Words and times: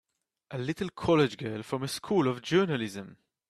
A 0.49 0.57
little 0.57 0.89
college 0.89 1.37
girl 1.37 1.61
from 1.61 1.83
a 1.83 1.87
School 1.87 2.27
of 2.27 2.41
Journalism! 2.41 3.17